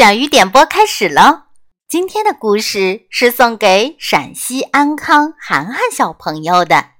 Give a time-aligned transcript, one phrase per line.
[0.00, 1.42] 小鱼点播开始喽！
[1.86, 6.92] 今天的故事是送给陕西安康涵涵小朋友的，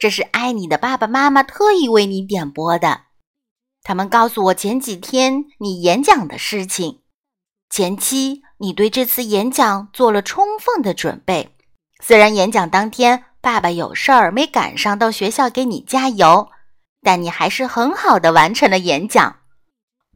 [0.00, 3.02] 这是爱你的爸爸妈妈特意为你点播的。
[3.84, 7.02] 他们告诉我前几天你演讲的事情，
[7.70, 11.54] 前期你对这次演讲做了充分的准备。
[12.02, 16.48] 虽然演讲当天爸爸有事儿没赶上到学校给你加油，
[17.00, 19.36] 但你还是很好的完成了演讲。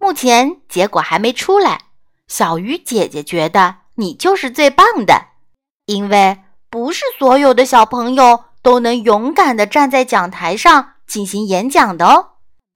[0.00, 1.84] 目前结果还没出来。
[2.28, 5.28] 小鱼姐姐觉得你就是最棒的，
[5.86, 6.38] 因为
[6.70, 12.32] 不是所有的小朋友都能勇敢地站在讲台上进行演讲的哦。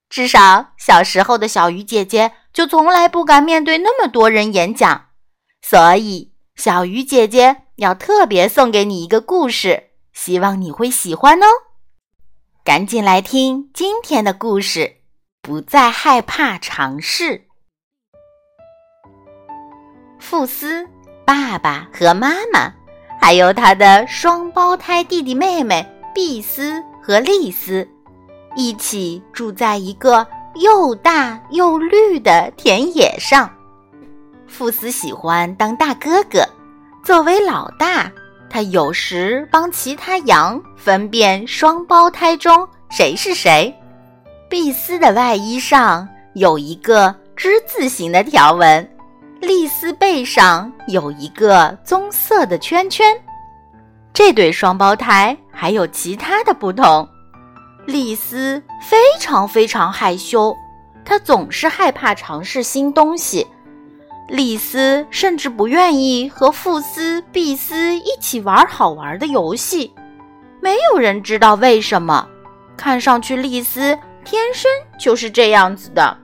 [0.09, 5.09] 至少小时候的小鱼姐姐就从来不敢面对那么多人演讲，
[5.63, 11.47] 所以小鱼姐姐要特别送给你一个故事，希望你会喜欢哦。
[12.65, 14.99] 赶紧来听今天的故事，
[15.41, 17.49] 不再害怕尝试。
[20.33, 20.89] 富斯、
[21.27, 22.73] 爸爸和妈妈，
[23.21, 27.87] 还有他的双胞胎弟弟妹妹碧斯和丽斯，
[28.57, 33.51] 一起住在一个又大又绿的田野上。
[34.49, 36.49] 富斯喜欢当大哥哥，
[37.05, 38.11] 作为老大，
[38.49, 43.71] 他有时帮其他羊分辨双胞胎中谁是谁。
[44.49, 48.89] 碧斯的外衣上有一个之字形的条纹。
[49.43, 53.13] 丽丝背上有一个棕色的圈圈，
[54.15, 57.09] 这对双胞胎还有其他的不同。
[57.85, 60.57] 丽丝非常非常害羞，
[61.05, 63.45] 她总是害怕尝试新东西。
[64.29, 69.93] 丽丝甚至不愿意和富斯、碧斯一起玩好玩的游戏。
[70.61, 72.29] 没有人知道为什么，
[72.77, 74.71] 看上去丽丝天生
[75.01, 76.17] 就是这样子的。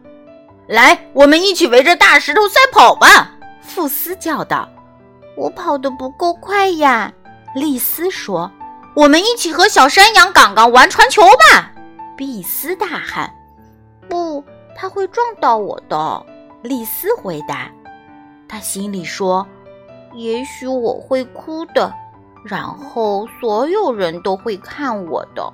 [0.68, 3.32] 来，我们一起围着大石头赛跑吧！
[3.62, 4.68] 富斯叫道。
[5.34, 7.10] “我跑得不够快呀。”
[7.56, 8.50] 丽丝说。
[8.94, 11.72] “我们一起和小山羊刚刚玩传球吧！”
[12.18, 13.32] 碧斯大喊。
[14.10, 14.44] “不，
[14.76, 16.22] 他会撞到我的。”
[16.60, 17.70] 丽丝回答。
[18.46, 19.46] 他心里说
[20.12, 21.90] ：“也许我会哭的，
[22.44, 25.50] 然后所有人都会看我的。”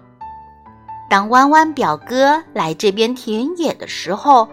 [1.08, 4.48] 当弯弯表哥来这边田野的时候。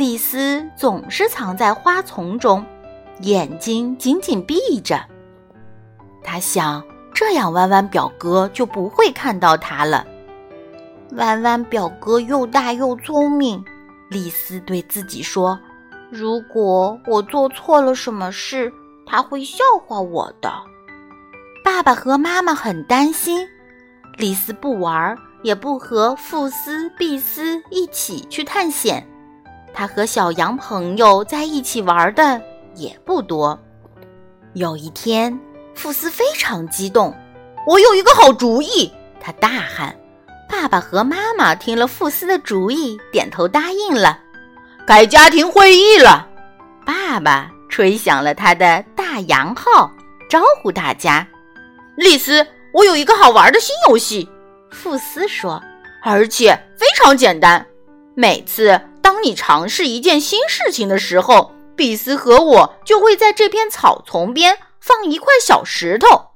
[0.00, 2.64] 丽丝总是藏在花丛中，
[3.20, 4.98] 眼睛紧紧闭着。
[6.24, 10.06] 他想，这样弯弯表哥就不会看到他了。
[11.16, 13.62] 弯弯表哥又大又聪明，
[14.08, 15.60] 丽丝对自己说
[16.10, 18.72] ：“如果我做错了什么事，
[19.04, 20.50] 他会笑话我的。”
[21.62, 23.46] 爸爸和妈妈很担心，
[24.16, 29.06] 丽丝不玩，也不和富斯、碧斯一起去探险。
[29.72, 32.40] 他和小羊朋友在一起玩的
[32.74, 33.58] 也不多。
[34.54, 35.38] 有一天，
[35.74, 37.14] 富斯非常激动
[37.66, 39.94] ：“我有一个好主意！”他大喊。
[40.48, 44.18] 爸爸和妈妈听了富斯的主意，点头答应了。
[44.86, 46.26] 开家庭会议了。
[46.84, 49.88] 爸爸吹响了他的大洋号，
[50.28, 51.24] 招呼大家
[51.96, 52.44] ：“丽丝，
[52.74, 54.28] 我有一个好玩的新游戏。”
[54.72, 55.62] 富斯说
[56.02, 57.64] ：“而且非常简单，
[58.16, 66.32] 每次。”当你尝试一件新事情的时候，比斯和我就会在这片草丛边放一块小石头。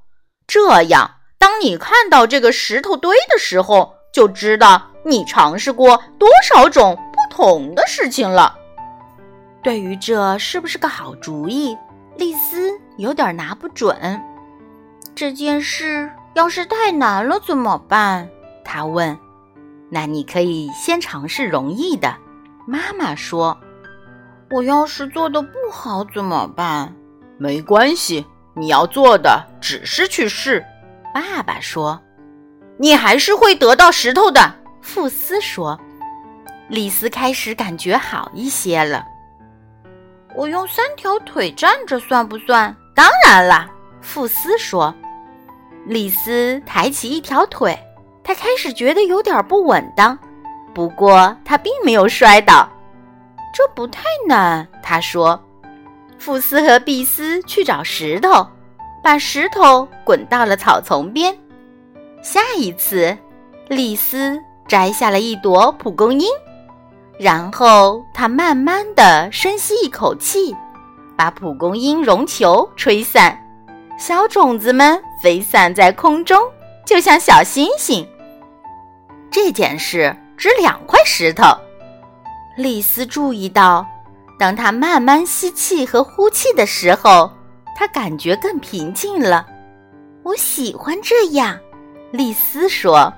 [0.47, 8.57] 这样，当你看到这个石头堆的时候，就知道你尝试过多少种不同的事情了。
[9.63, 11.77] 对于这是不是个好主意，
[12.17, 14.21] 丽丝有点拿不准。
[15.15, 18.29] 这件事要是太难了怎么办？
[18.63, 19.17] 他问。
[19.89, 22.15] 那你可以先尝试容易的。
[22.65, 23.57] 妈妈说
[24.51, 26.93] ：“我要是做的不好怎么办？”
[27.37, 30.65] 没关系，你要做的只是去试。”
[31.13, 32.01] 爸爸说
[32.77, 35.79] ：“你还是会得到石头的。”富斯说。
[36.67, 39.05] 丽丝开始感觉好一些了。
[40.35, 42.75] 我用三条腿站着算不算？
[42.95, 43.69] 当然啦，
[44.01, 44.93] 富斯说。
[45.85, 47.77] 丽丝抬起一条腿，
[48.23, 50.17] 她开始觉得有点不稳当。
[50.75, 52.69] 不过他并没有摔倒，
[53.53, 54.67] 这不太难。
[54.83, 55.41] 他说
[56.19, 58.45] ：“富斯和碧斯去找石头，
[59.01, 61.33] 把石头滚到了草丛边。
[62.21, 63.17] 下一次，
[63.69, 64.37] 丽丝
[64.67, 66.27] 摘下了一朵蒲公英，
[67.17, 70.53] 然后她慢慢的深吸一口气，
[71.15, 73.39] 把蒲公英绒球吹散，
[73.97, 76.37] 小种子们飞散在空中，
[76.85, 78.05] 就像小星星。
[79.31, 80.13] 这件事。
[80.37, 81.45] 只两块石头，
[82.57, 83.85] 丽丝注意到，
[84.37, 87.31] 当他慢慢吸气和呼气的时候，
[87.75, 89.45] 他感觉更平静了。
[90.23, 91.57] 我喜欢这样，
[92.11, 93.13] 丽丝说：“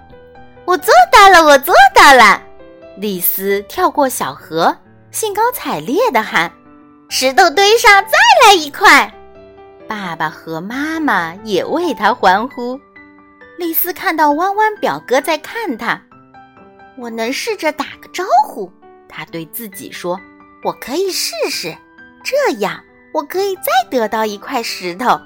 [0.66, 2.42] 我做到了，我做到了。”
[2.98, 4.76] 丽丝跳过小河，
[5.12, 6.52] 兴高采烈地喊
[7.10, 9.12] ：“石头堆上再来一块！”
[9.88, 12.80] 爸爸和妈妈也为他欢呼。
[13.58, 16.02] 丽丝看到弯弯表哥在看他，
[16.98, 18.72] 我能试着打个招呼。
[19.08, 20.20] 他对自己说
[20.64, 21.76] ：“我可以试试，
[22.24, 22.84] 这样
[23.14, 25.20] 我可以再得到一块石头。”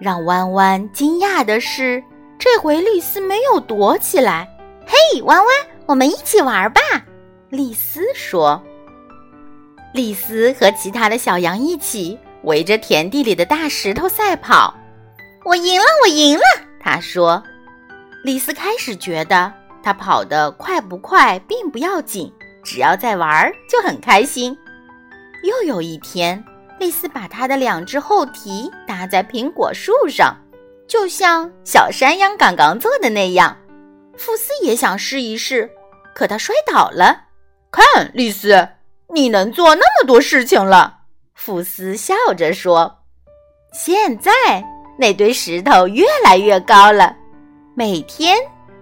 [0.00, 2.02] 让弯弯惊讶的是，
[2.38, 4.48] 这回丽丝没有躲起来。
[4.86, 5.46] “嘿，弯弯，
[5.86, 6.80] 我们一起玩吧！”
[7.50, 8.62] 丽丝说。
[9.94, 14.74] 丽丝和其他的小羊一起围着田地里的大石头赛跑。
[15.44, 16.42] 我赢了，我赢了！
[16.80, 17.42] 他说。
[18.22, 19.52] 丽丝开始觉得，
[19.88, 22.30] 他跑得快不快并不要紧。
[22.62, 24.54] 只要在玩就很开心。
[25.42, 26.44] 又有一天，
[26.78, 30.36] 丽丝把她的两只后蹄搭在苹果树上，
[30.86, 33.56] 就像小山羊刚刚做的那样。
[34.14, 35.70] 富斯也想试一试，
[36.14, 37.22] 可他摔倒了。
[37.70, 38.68] 看，丽丝，
[39.14, 40.98] 你能做那么多事情了。
[41.34, 42.98] 富斯笑着说
[43.72, 44.30] ：“现在
[44.98, 47.16] 那堆石头越来越高了，
[47.74, 48.36] 每天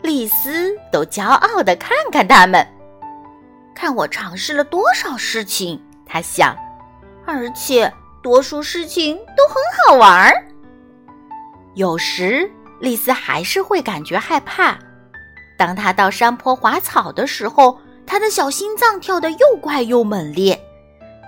[0.06, 2.64] 丽丝都骄傲地看看他们。”
[3.74, 6.56] 看我尝试了多少事情，他想，
[7.26, 7.92] 而且
[8.22, 10.46] 多数事情都很好玩儿。
[11.74, 12.48] 有时
[12.80, 14.78] 丽丝还是会感觉害怕。
[15.58, 20.58] 当她到山坡滑草的时候，她的小心脏跳得又快又猛烈。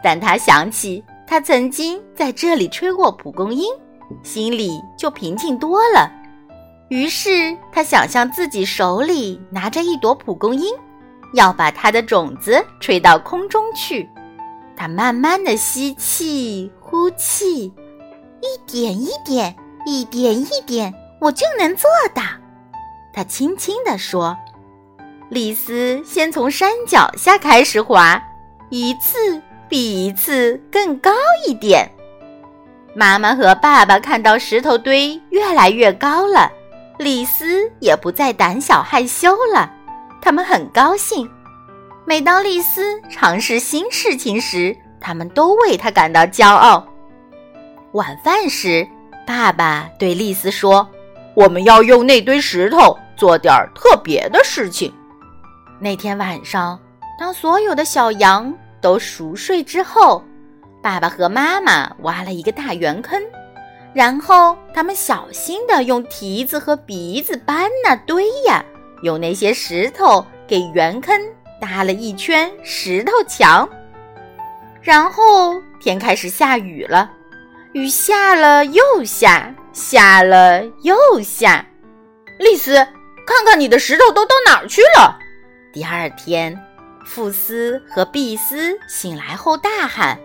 [0.03, 3.69] 但她想起她曾经在这里吹过蒲公英，
[4.23, 6.11] 心里就平静多了。
[6.89, 10.75] 于是他想象自己手里拿着一朵蒲公英。
[11.35, 14.09] 要把它的种子吹到空中去，
[14.75, 17.67] 他慢慢的吸气、呼气，
[18.41, 19.55] 一点一点，
[19.85, 20.91] 一点一点，
[21.21, 22.23] 我就能做到。
[23.13, 24.35] 他轻轻地说
[25.29, 28.19] ：“丽丝先从山脚下开始滑，
[28.71, 29.19] 一次
[29.69, 31.11] 比一次更高
[31.47, 31.91] 一点。”
[32.97, 36.51] 妈妈和爸爸看到石头堆越来越高了，
[36.99, 39.73] 丽丝也不再胆小害羞了。
[40.21, 41.31] 他们很高兴。
[42.05, 46.87] 每当丽丝尝试新事情时，他们都为她感到骄傲。
[47.93, 48.87] 晚饭时，
[49.27, 50.89] 爸爸对丽丝说
[51.35, 54.93] ：“我们要用那堆石头做点特别的事情。”
[55.79, 56.79] 那天晚上，
[57.19, 60.25] 当所有的小羊都熟睡之后，
[60.83, 63.23] 爸爸和妈妈挖了一个大圆坑，
[63.95, 68.65] 然后他们小心地用蹄子和鼻子搬呐堆呀。
[69.03, 71.21] 用那些石头给圆坑
[71.61, 73.69] 搭了一圈石头墙，
[74.83, 77.11] 然后天开始下雨了，
[77.73, 81.65] 雨下了又下，下了又下。
[82.39, 82.75] 丽丝，
[83.27, 85.17] 看看你的石头都到哪儿去了？
[85.73, 86.57] 第二天，
[87.05, 90.19] 富斯和碧斯醒来后大喊。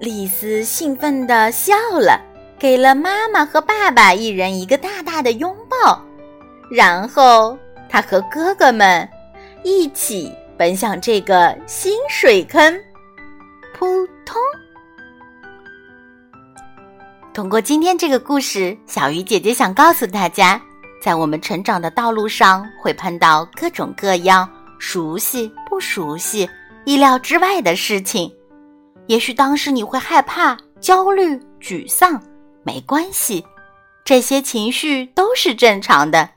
[0.00, 2.20] 丽丝兴奋地笑了，
[2.58, 6.02] 给了妈妈和爸爸一人一个大大的拥抱，
[6.70, 7.58] 然后。
[7.90, 9.08] 他和哥哥们
[9.64, 12.78] 一起奔向这个新水坑，
[13.72, 14.36] 扑通！
[17.32, 20.60] 通过今天这个故事，小鱼姐姐想告诉大家，
[21.00, 24.46] 在我们成长的道路上，会碰到各种各样
[24.78, 26.46] 熟悉、不熟悉、
[26.84, 28.30] 意料之外的事情。
[29.06, 32.22] 也许当时你会害怕、焦虑、沮丧，
[32.68, 33.46] 没关系，
[34.04, 36.28] 这些情绪都是正常的。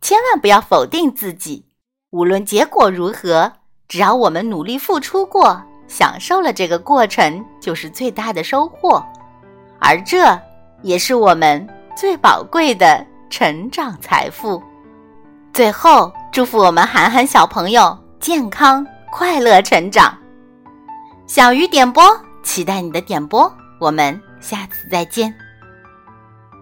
[0.00, 1.64] 千万不要否定自己，
[2.10, 3.52] 无论结果如何，
[3.88, 9.04] 只要我们努力付出过，享受了这个过程，就是最大的收获，
[9.80, 10.40] 而这
[10.82, 14.62] 也是我们最宝贵的成长财富。
[15.52, 20.16] 最后，祝福我们涵涵小朋友健康快乐成长。
[21.26, 22.04] 小鱼点播，
[22.44, 25.34] 期待你的点播，我们下次再见。